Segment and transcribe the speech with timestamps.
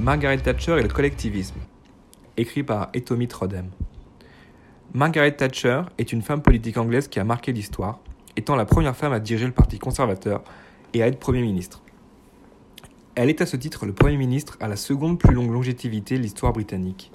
[0.00, 1.56] Margaret Thatcher et le collectivisme,
[2.38, 3.66] écrit par Etomi Rodham.
[4.94, 8.00] Margaret Thatcher est une femme politique anglaise qui a marqué l'histoire,
[8.34, 10.42] étant la première femme à diriger le Parti conservateur
[10.94, 11.82] et à être Premier ministre.
[13.14, 16.22] Elle est à ce titre le Premier ministre à la seconde plus longue longévité de
[16.22, 17.12] l'histoire britannique.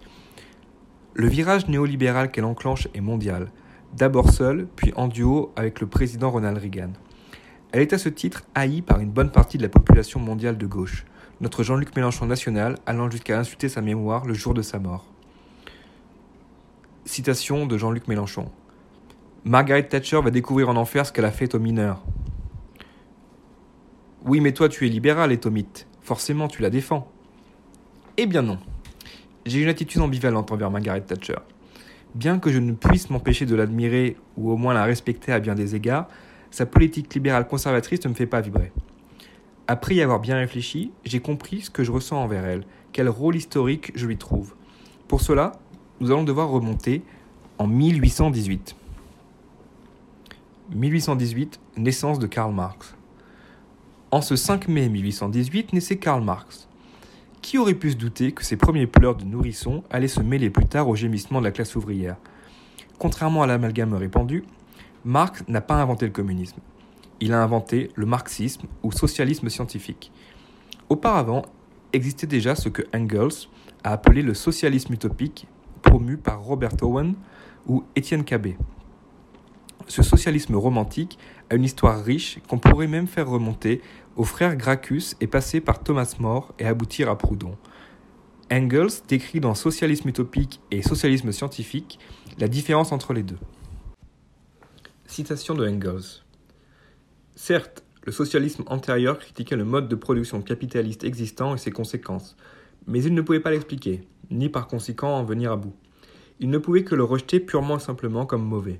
[1.16, 3.52] Le virage néolibéral qu'elle enclenche est mondial,
[3.98, 6.92] d'abord seule, puis en duo avec le président Ronald Reagan.
[7.72, 10.68] Elle est à ce titre haïe par une bonne partie de la population mondiale de
[10.68, 11.04] gauche,
[11.46, 15.06] notre Jean-Luc Mélenchon national allant jusqu'à insulter sa mémoire le jour de sa mort.
[17.06, 18.50] Citation de Jean-Luc Mélenchon.
[19.44, 22.02] Margaret Thatcher va découvrir en enfer ce qu'elle a fait aux mineurs.
[24.26, 25.86] Oui, mais toi tu es libéral, Etomite.
[26.02, 27.12] Forcément, tu la défends.
[28.18, 28.58] Eh bien non.
[29.46, 31.38] J'ai une attitude ambivalente envers Margaret Thatcher.
[32.16, 35.54] Bien que je ne puisse m'empêcher de l'admirer ou au moins la respecter à bien
[35.54, 36.08] des égards,
[36.50, 38.72] sa politique libérale conservatrice ne me fait pas vibrer.
[39.68, 43.36] Après y avoir bien réfléchi, j'ai compris ce que je ressens envers elle, quel rôle
[43.36, 44.54] historique je lui trouve.
[45.08, 45.54] Pour cela,
[46.00, 47.02] nous allons devoir remonter
[47.58, 48.76] en 1818.
[50.76, 52.96] 1818, naissance de Karl Marx.
[54.12, 56.68] En ce 5 mai 1818 naissait Karl Marx.
[57.42, 60.68] Qui aurait pu se douter que ses premiers pleurs de nourrisson allaient se mêler plus
[60.68, 62.18] tard au gémissement de la classe ouvrière?
[63.00, 64.44] Contrairement à l'amalgame répandu,
[65.04, 66.60] Marx n'a pas inventé le communisme
[67.20, 70.12] il a inventé le marxisme ou socialisme scientifique.
[70.90, 71.44] Auparavant,
[71.94, 73.48] existait déjà ce que Engels
[73.84, 75.48] a appelé le socialisme utopique,
[75.82, 77.16] promu par Robert Owen
[77.68, 78.58] ou Étienne Cabet.
[79.88, 81.18] Ce socialisme romantique
[81.50, 83.82] a une histoire riche qu'on pourrait même faire remonter
[84.16, 87.56] aux frères Gracchus et passer par Thomas More et aboutir à Proudhon.
[88.52, 92.00] Engels décrit dans Socialisme utopique et Socialisme scientifique
[92.38, 93.40] la différence entre les deux.
[95.06, 96.25] Citation de Engels.
[97.36, 102.38] Certes, le socialisme antérieur critiquait le mode de production capitaliste existant et ses conséquences,
[102.88, 105.76] mais il ne pouvait pas l'expliquer, ni par conséquent en venir à bout.
[106.40, 108.80] Il ne pouvait que le rejeter purement et simplement comme mauvais.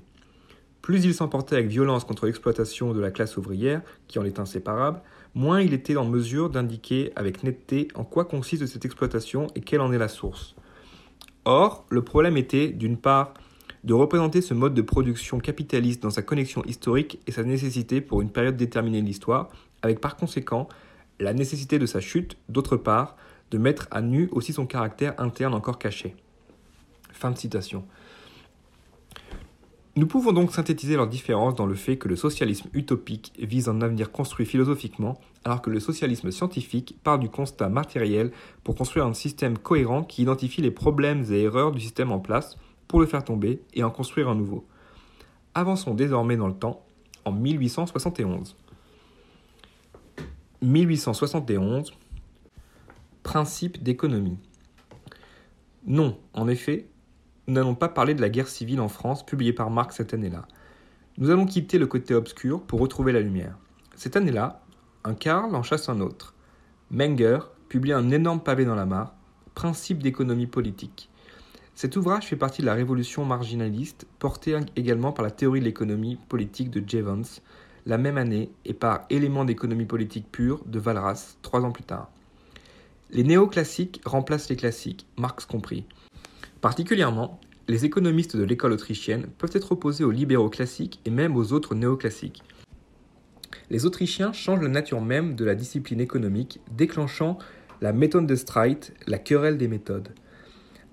[0.80, 5.02] Plus il s'emportait avec violence contre l'exploitation de la classe ouvrière, qui en est inséparable,
[5.34, 9.80] moins il était en mesure d'indiquer avec netteté en quoi consiste cette exploitation et quelle
[9.80, 10.56] en est la source.
[11.44, 13.34] Or, le problème était, d'une part,
[13.86, 18.20] de représenter ce mode de production capitaliste dans sa connexion historique et sa nécessité pour
[18.20, 19.48] une période déterminée de l'histoire,
[19.80, 20.68] avec par conséquent
[21.20, 23.16] la nécessité de sa chute, d'autre part,
[23.52, 26.16] de mettre à nu aussi son caractère interne encore caché.
[27.12, 27.84] Fin de citation.
[29.94, 33.80] Nous pouvons donc synthétiser leur différence dans le fait que le socialisme utopique vise un
[33.80, 38.32] avenir construit philosophiquement, alors que le socialisme scientifique part du constat matériel
[38.64, 42.58] pour construire un système cohérent qui identifie les problèmes et erreurs du système en place,
[42.88, 44.66] pour le faire tomber et en construire un nouveau.
[45.54, 46.84] Avançons désormais dans le temps,
[47.24, 48.56] en 1871.
[50.62, 51.92] 1871,
[53.22, 54.38] principe d'économie.
[55.86, 56.88] Non, en effet,
[57.46, 60.46] nous n'allons pas parler de la guerre civile en France publiée par Marx cette année-là.
[61.18, 63.56] Nous allons quitter le côté obscur pour retrouver la lumière.
[63.94, 64.62] Cette année-là,
[65.04, 66.34] un Karl en chasse un autre.
[66.90, 69.14] Menger publie un énorme pavé dans la mare,
[69.54, 71.08] Principe d'économie politique.
[71.76, 76.16] Cet ouvrage fait partie de la révolution marginaliste, portée également par la théorie de l'économie
[76.30, 77.20] politique de Jevons,
[77.84, 82.10] la même année, et par Éléments d'économie politique pure de Walras, trois ans plus tard.
[83.10, 85.84] Les néoclassiques remplacent les classiques, Marx compris.
[86.62, 91.52] Particulièrement, les économistes de l'école autrichienne peuvent être opposés aux libéraux classiques et même aux
[91.52, 92.42] autres néoclassiques.
[93.68, 97.36] Les Autrichiens changent la nature même de la discipline économique, déclenchant
[97.82, 100.14] la méthode de Streit, la querelle des méthodes.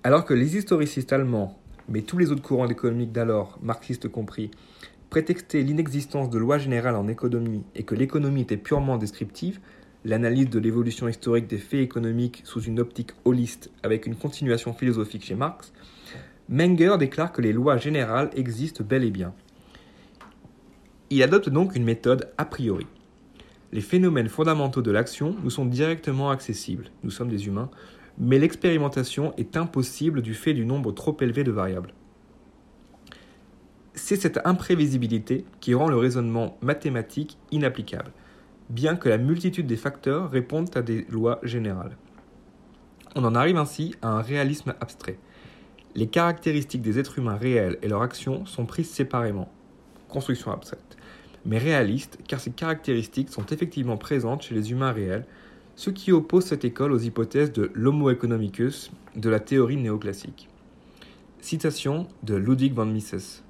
[0.06, 4.50] Alors que les historicistes allemands, mais tous les autres courants économiques d'alors, marxistes compris,
[5.08, 9.60] prétextaient l'inexistence de lois générales en économie et que l'économie était purement descriptive,
[10.04, 15.24] l'analyse de l'évolution historique des faits économiques sous une optique holiste avec une continuation philosophique
[15.24, 15.72] chez Marx,
[16.50, 19.32] Menger déclare que les lois générales existent bel et bien.
[21.08, 22.86] Il adopte donc une méthode a priori.
[23.72, 27.70] Les phénomènes fondamentaux de l'action nous sont directement accessibles, nous sommes des humains,
[28.18, 31.92] mais l'expérimentation est impossible du fait du nombre trop élevé de variables.
[33.94, 38.12] C'est cette imprévisibilité qui rend le raisonnement mathématique inapplicable,
[38.70, 41.96] bien que la multitude des facteurs répondent à des lois générales.
[43.14, 45.18] On en arrive ainsi à un réalisme abstrait.
[45.94, 49.52] Les caractéristiques des êtres humains réels et leurs actions sont prises séparément,
[50.08, 50.96] construction abstraite,
[51.46, 55.24] mais réalistes car ces caractéristiques sont effectivement présentes chez les humains réels,
[55.76, 60.48] ce qui oppose cette école aux hypothèses de l'homo economicus de la théorie néoclassique.
[61.40, 63.42] Citation de Ludwig von Mises.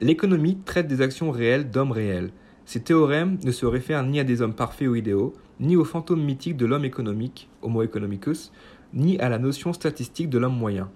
[0.00, 2.30] L'économie traite des actions réelles d'hommes réels.
[2.66, 6.22] Ces théorèmes ne se réfèrent ni à des hommes parfaits ou idéaux, ni au fantôme
[6.22, 8.52] mythique de l'homme économique, Homo economicus,
[8.92, 10.90] ni à la notion statistique de l'homme moyen.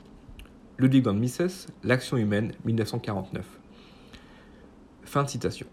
[0.78, 3.44] Ludwig von Mises, L'action humaine, 1949.
[5.04, 5.66] Fin de citation.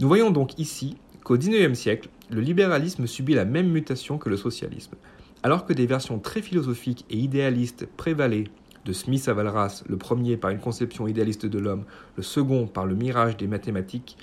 [0.00, 4.36] Nous voyons donc ici qu'au XIXe siècle, le libéralisme subit la même mutation que le
[4.36, 4.96] socialisme.
[5.42, 8.48] Alors que des versions très philosophiques et idéalistes prévalaient,
[8.84, 11.84] de Smith à Walras, le premier par une conception idéaliste de l'homme,
[12.16, 14.16] le second par le mirage des mathématiques,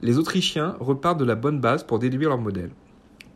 [0.00, 2.70] les Autrichiens repartent de la bonne base pour déduire leur modèle.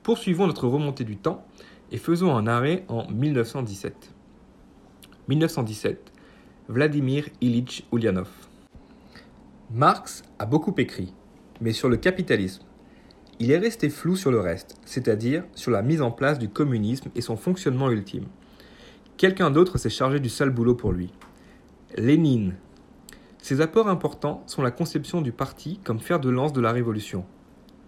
[0.05, 1.45] Poursuivons notre remontée du temps
[1.91, 4.15] et faisons un arrêt en 1917.
[5.29, 6.13] 1917,
[6.69, 8.29] Vladimir Ilitch Ulyanov.
[9.73, 11.13] Marx a beaucoup écrit,
[11.61, 12.63] mais sur le capitalisme.
[13.41, 17.11] Il est resté flou sur le reste, c'est-à-dire sur la mise en place du communisme
[17.17, 18.27] et son fonctionnement ultime.
[19.17, 21.13] Quelqu'un d'autre s'est chargé du sale boulot pour lui.
[21.97, 22.55] Lénine.
[23.39, 27.25] Ses apports importants sont la conception du parti comme fer de lance de la révolution,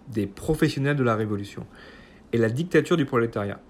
[0.09, 1.67] des professionnels de la révolution,
[2.33, 3.61] et la dictature du prolétariat.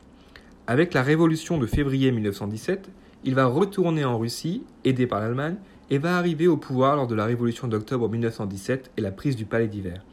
[0.67, 2.90] Avec la révolution de février 1917,
[3.25, 5.56] il va retourner en Russie, aidé par l'Allemagne,
[5.90, 9.44] et va arriver au pouvoir lors de la révolution d'octobre 1917 et la prise du
[9.44, 10.05] palais d'hiver.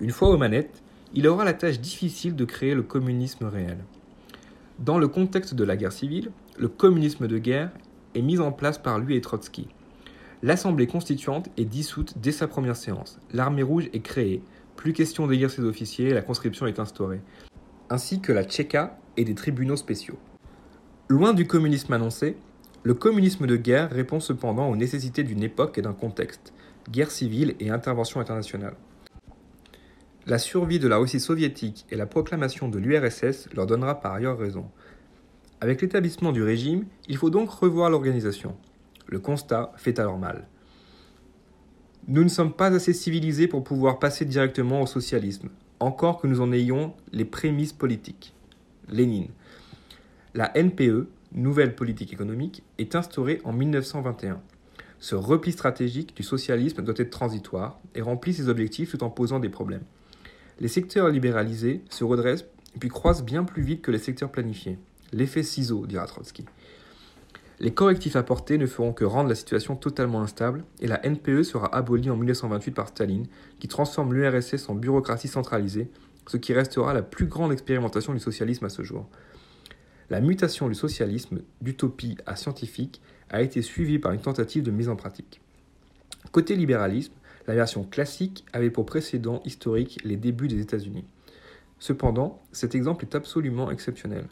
[0.00, 3.78] Une fois aux manettes, il aura la tâche difficile de créer le communisme réel.
[4.78, 7.70] Dans le contexte de la guerre civile, le communisme de guerre
[8.14, 9.68] est mis en place par lui et Trotsky.
[10.42, 13.18] L'Assemblée constituante est dissoute dès sa première séance.
[13.32, 14.42] L'armée rouge est créée.
[14.76, 17.20] Plus question d'élire ses officiers, la conscription est instaurée.
[17.90, 20.18] Ainsi que la Tchéka et des tribunaux spéciaux.
[21.08, 22.36] Loin du communisme annoncé,
[22.84, 26.54] le communisme de guerre répond cependant aux nécessités d'une époque et d'un contexte,
[26.88, 28.76] guerre civile et intervention internationale.
[30.30, 34.38] La survie de la Russie soviétique et la proclamation de l'URSS leur donnera par ailleurs
[34.38, 34.70] raison.
[35.60, 38.56] Avec l'établissement du régime, il faut donc revoir l'organisation.
[39.08, 40.46] Le constat fait alors mal.
[42.06, 45.48] Nous ne sommes pas assez civilisés pour pouvoir passer directement au socialisme,
[45.80, 48.32] encore que nous en ayons les prémices politiques.
[48.88, 49.30] Lénine.
[50.34, 54.40] La NPE, Nouvelle Politique Économique, est instaurée en 1921.
[55.00, 59.40] Ce repli stratégique du socialisme doit être transitoire et remplit ses objectifs tout en posant
[59.40, 59.82] des problèmes.
[60.60, 62.44] Les secteurs libéralisés se redressent
[62.78, 64.78] puis croissent bien plus vite que les secteurs planifiés.
[65.12, 66.44] L'effet ciseau, dira Trotsky.
[67.58, 71.74] Les correctifs apportés ne feront que rendre la situation totalement instable et la NPE sera
[71.74, 73.26] abolie en 1928 par Staline,
[73.58, 75.90] qui transforme l'URSS en bureaucratie centralisée,
[76.26, 79.08] ce qui restera la plus grande expérimentation du socialisme à ce jour.
[80.08, 84.88] La mutation du socialisme d'utopie à scientifique a été suivie par une tentative de mise
[84.88, 85.40] en pratique.
[86.32, 87.12] Côté libéralisme,
[87.46, 91.04] la version classique avait pour précédent historique les débuts des États-Unis.
[91.78, 94.26] Cependant, cet exemple est absolument exceptionnel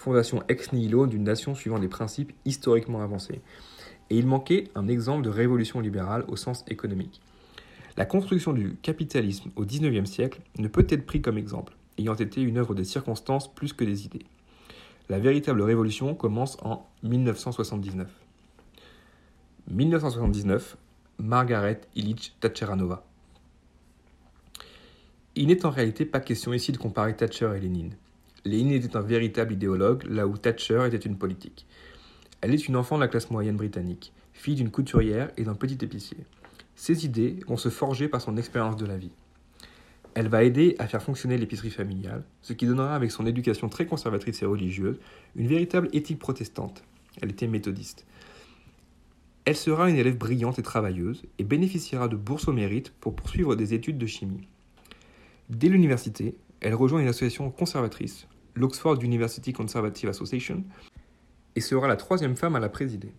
[0.00, 3.42] fondation ex nihilo d'une nation suivant des principes historiquement avancés.
[4.08, 7.20] Et il manquait un exemple de révolution libérale au sens économique.
[7.96, 12.40] La construction du capitalisme au XIXe siècle ne peut être pris comme exemple, ayant été
[12.40, 14.24] une œuvre des circonstances plus que des idées.
[15.10, 18.08] La véritable révolution commence en 1979.
[19.68, 20.78] 1979,
[21.20, 23.04] Margaret Illich Thatcheranova.
[25.36, 27.94] Il n'est en réalité pas question ici de comparer Thatcher et Lénine.
[28.46, 31.66] Lénine était un véritable idéologue, là où Thatcher était une politique.
[32.40, 35.84] Elle est une enfant de la classe moyenne britannique, fille d'une couturière et d'un petit
[35.84, 36.16] épicier.
[36.74, 39.12] Ses idées vont se forger par son expérience de la vie.
[40.14, 43.84] Elle va aider à faire fonctionner l'épicerie familiale, ce qui donnera avec son éducation très
[43.84, 44.98] conservatrice et religieuse
[45.36, 46.82] une véritable éthique protestante.
[47.20, 48.06] Elle était méthodiste.
[49.44, 53.56] Elle sera une élève brillante et travailleuse et bénéficiera de bourses au mérite pour poursuivre
[53.56, 54.46] des études de chimie.
[55.48, 60.62] Dès l'université, elle rejoint une association conservatrice, l'Oxford University Conservative Association,
[61.56, 63.12] et sera la troisième femme à la présider.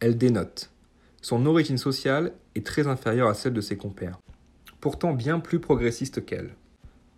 [0.00, 0.70] Elle dénote.
[1.22, 4.18] Son origine sociale est très inférieure à celle de ses compères,
[4.80, 6.54] pourtant bien plus progressiste qu'elle.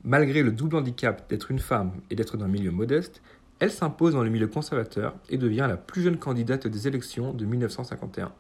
[0.05, 3.23] Malgré le double handicap d'être une femme et d'être d'un milieu modeste,
[3.61, 7.45] elle s'impose dans le milieu conservateur et devient la plus jeune candidate des élections de
[7.45, 8.33] 1951.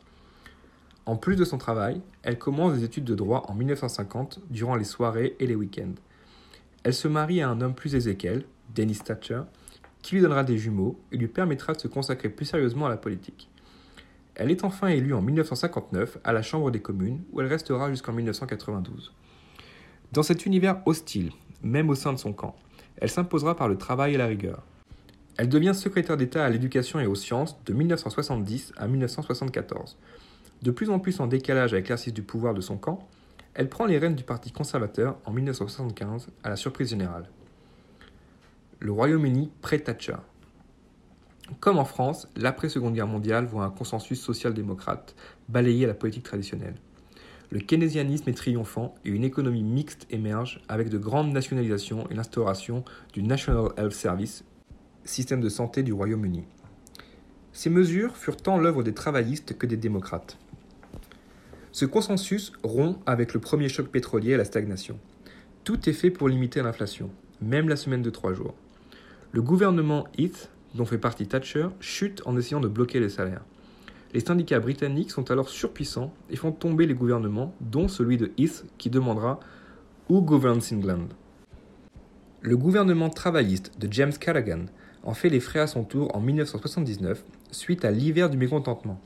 [1.06, 4.85] En plus de son travail, elle commence des études de droit en 1950 durant les
[4.85, 5.94] soirées et les week-ends.
[6.83, 8.44] Elle se marie à un homme plus aisé qu'elle,
[8.75, 9.42] Dennis Thatcher,
[10.02, 12.97] qui lui donnera des jumeaux et lui permettra de se consacrer plus sérieusement à la
[12.97, 13.49] politique.
[14.35, 18.12] Elle est enfin élue en 1959 à la Chambre des communes, où elle restera jusqu'en
[18.12, 19.12] 1992.
[20.12, 21.30] Dans cet univers hostile,
[21.62, 22.56] même au sein de son camp,
[22.97, 24.62] elle s'imposera par le travail et la rigueur.
[25.37, 29.97] Elle devient secrétaire d'État à l'éducation et aux sciences de 1970 à 1974.
[30.62, 33.09] De plus en plus en décalage avec l'exercice du pouvoir de son camp,
[33.55, 37.29] elle prend les rênes du Parti conservateur en 1975 à la surprise générale.
[38.79, 40.17] Le Royaume-Uni pré-Thatcher.
[41.61, 45.14] Comme en France, l'après-seconde guerre mondiale voit un consensus social-démocrate
[45.49, 46.75] balayer la politique traditionnelle.
[47.50, 52.85] le keynésianisme est triomphant et une économie mixte émerge avec de grandes nationalisations et l'instauration
[53.12, 54.45] du National Health Service,
[55.04, 56.44] système de santé du Royaume-Uni.
[57.52, 60.38] Ces mesures furent tant l'œuvre des travaillistes que des démocrates.
[61.73, 64.99] Ce consensus rompt avec le premier choc pétrolier à la stagnation.
[65.64, 68.54] Tout est fait pour limiter l'inflation, même la semaine de trois jours.
[69.32, 73.44] Le gouvernement Heath, dont fait partie Thatcher, chute en essayant de bloquer les salaires.
[74.12, 78.64] Les syndicats britanniques sont alors surpuissants et font tomber les gouvernements, dont celui de Heath
[78.78, 79.40] qui demandera
[80.08, 81.08] Who governs England?
[82.40, 84.66] Le gouvernement travailliste de James Callaghan
[85.04, 88.99] en fait les frais à son tour en 1979 suite à l'hiver du mécontentement.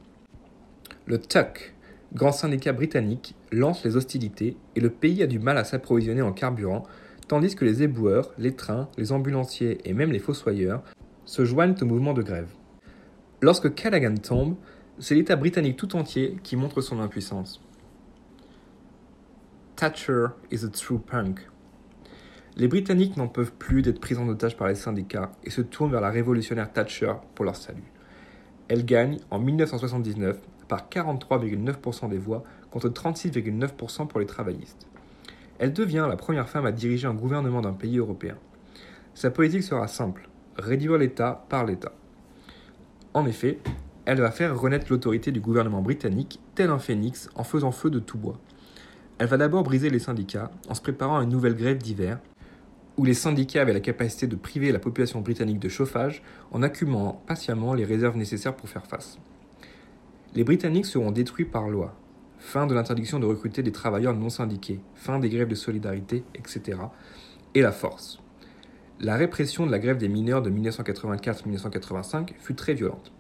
[1.06, 1.74] Le TUC,
[2.14, 6.32] grand syndicat britannique, lance les hostilités et le pays a du mal à s'approvisionner en
[6.32, 6.84] carburant,
[7.26, 10.82] tandis que les éboueurs, les trains, les ambulanciers et même les fossoyeurs
[11.24, 12.48] se joignent au mouvement de grève.
[13.40, 14.56] Lorsque Callaghan tombe,
[14.98, 17.60] c'est l'État britannique tout entier qui montre son impuissance.
[19.76, 21.40] Thatcher is a true punk.
[22.60, 25.92] Les Britanniques n'en peuvent plus d'être pris en otage par les syndicats et se tournent
[25.92, 27.92] vers la révolutionnaire Thatcher pour leur salut.
[28.66, 34.88] Elle gagne en 1979 par 43,9% des voix contre 36,9% pour les travaillistes.
[35.60, 38.36] Elle devient la première femme à diriger un gouvernement d'un pays européen.
[39.14, 41.92] Sa politique sera simple, réduire l'État par l'État.
[43.14, 43.60] En effet,
[44.04, 48.00] elle va faire renaître l'autorité du gouvernement britannique tel un phénix en faisant feu de
[48.00, 48.40] tout bois.
[49.18, 52.18] Elle va d'abord briser les syndicats en se préparant à une nouvelle grève d'hiver
[52.98, 57.22] où les syndicats avaient la capacité de priver la population britannique de chauffage en accumulant
[57.26, 59.18] patiemment les réserves nécessaires pour faire face.
[60.34, 61.94] Les Britanniques seront détruits par loi.
[62.38, 66.78] Fin de l'interdiction de recruter des travailleurs non syndiqués, fin des grèves de solidarité, etc.
[67.54, 68.20] Et la force.
[69.00, 73.12] La répression de la grève des mineurs de 1984-1985 fut très violente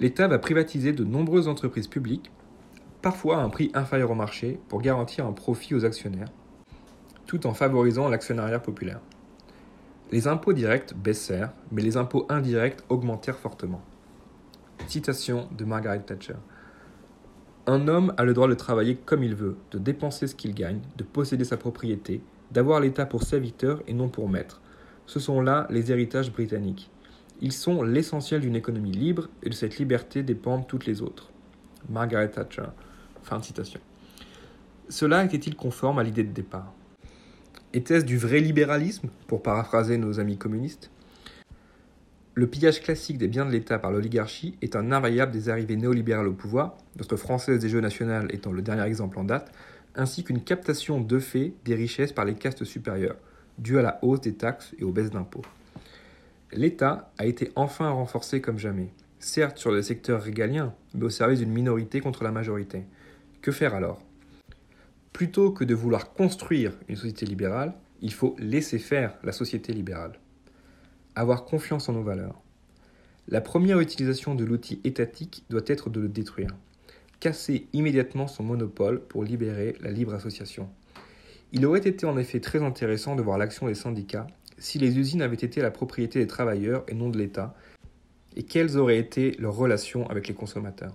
[0.00, 2.30] l'État va privatiser de nombreuses entreprises publiques,
[3.02, 6.28] parfois à un prix inférieur au marché, pour garantir un profit aux actionnaires,
[7.26, 9.00] tout en favorisant l'actionnariat populaire.
[10.12, 13.82] Les impôts directs baissèrent, mais les impôts indirects augmentèrent fortement.
[14.86, 16.36] Citation de Margaret Thatcher.
[17.66, 20.80] Un homme a le droit de travailler comme il veut, de dépenser ce qu'il gagne,
[20.96, 22.20] de posséder sa propriété,
[22.52, 24.60] d'avoir l'État pour serviteur et non pour maître.
[25.06, 26.90] Ce sont là les héritages britanniques.
[27.40, 31.30] Ils sont l'essentiel d'une économie libre et de cette liberté dépendent toutes les autres.
[31.88, 32.66] Margaret Thatcher.
[33.22, 33.80] Fin de citation.
[34.88, 36.72] Cela était-il conforme à l'idée de départ?
[37.72, 40.90] Était-ce du vrai libéralisme, pour paraphraser nos amis communistes?
[42.34, 46.28] Le pillage classique des biens de l'État par l'oligarchie est un invariable des arrivées néolibérales
[46.28, 49.52] au pouvoir, notre Française des Jeux nationaux étant le dernier exemple en date,
[49.94, 53.16] ainsi qu'une captation de fait des richesses par les castes supérieures,
[53.58, 55.44] due à la hausse des taxes et aux baisses d'impôts.
[56.52, 61.40] L'État a été enfin renforcé comme jamais, certes sur les secteurs régaliens, mais au service
[61.40, 62.84] d'une minorité contre la majorité.
[63.42, 64.00] Que faire alors?
[65.16, 70.12] Plutôt que de vouloir construire une société libérale, il faut laisser faire la société libérale.
[71.14, 72.42] Avoir confiance en nos valeurs.
[73.26, 76.50] La première utilisation de l'outil étatique doit être de le détruire.
[77.18, 80.68] Casser immédiatement son monopole pour libérer la libre association.
[81.50, 84.26] Il aurait été en effet très intéressant de voir l'action des syndicats
[84.58, 87.54] si les usines avaient été la propriété des travailleurs et non de l'État,
[88.36, 90.94] et quelles auraient été leurs relations avec les consommateurs.